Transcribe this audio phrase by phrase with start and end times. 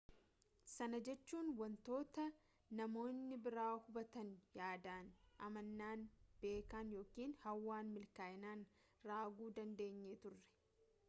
[0.75, 1.49] sana jechuun
[1.91, 2.23] wanta
[2.79, 4.31] namoonni biraa hubatan
[4.61, 5.11] yaadan
[5.49, 6.07] amanan
[6.45, 8.67] beekan yookin hawwan milkaa'inaan
[9.13, 10.43] raaguu dandeenyee turre